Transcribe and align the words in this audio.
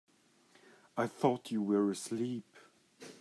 I 0.97 1.05
thought 1.05 1.51
you 1.51 1.61
were 1.61 1.91
asleep. 1.91 2.55